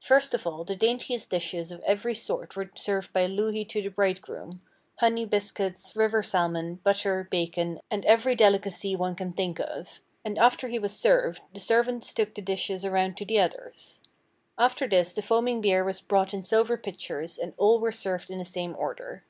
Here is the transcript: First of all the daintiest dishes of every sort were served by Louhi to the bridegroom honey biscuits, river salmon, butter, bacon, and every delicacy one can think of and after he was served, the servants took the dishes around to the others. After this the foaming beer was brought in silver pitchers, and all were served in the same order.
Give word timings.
First 0.00 0.32
of 0.32 0.46
all 0.46 0.64
the 0.64 0.74
daintiest 0.74 1.28
dishes 1.28 1.70
of 1.70 1.82
every 1.82 2.14
sort 2.14 2.56
were 2.56 2.70
served 2.76 3.12
by 3.12 3.26
Louhi 3.26 3.62
to 3.66 3.82
the 3.82 3.90
bridegroom 3.90 4.62
honey 5.00 5.26
biscuits, 5.26 5.94
river 5.94 6.22
salmon, 6.22 6.76
butter, 6.76 7.28
bacon, 7.30 7.80
and 7.90 8.02
every 8.06 8.34
delicacy 8.34 8.96
one 8.96 9.14
can 9.14 9.34
think 9.34 9.58
of 9.58 10.00
and 10.24 10.38
after 10.38 10.68
he 10.68 10.78
was 10.78 10.98
served, 10.98 11.42
the 11.52 11.60
servants 11.60 12.14
took 12.14 12.34
the 12.34 12.40
dishes 12.40 12.86
around 12.86 13.18
to 13.18 13.26
the 13.26 13.38
others. 13.38 14.00
After 14.56 14.88
this 14.88 15.12
the 15.12 15.20
foaming 15.20 15.60
beer 15.60 15.84
was 15.84 16.00
brought 16.00 16.32
in 16.32 16.42
silver 16.42 16.78
pitchers, 16.78 17.36
and 17.36 17.52
all 17.58 17.78
were 17.78 17.92
served 17.92 18.30
in 18.30 18.38
the 18.38 18.46
same 18.46 18.74
order. 18.78 19.24